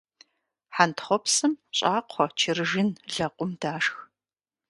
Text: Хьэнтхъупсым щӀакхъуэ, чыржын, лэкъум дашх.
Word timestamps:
Хьэнтхъупсым 0.75 1.53
щӀакхъуэ, 1.77 2.25
чыржын, 2.39 2.89
лэкъум 3.13 3.51
дашх. 3.61 3.97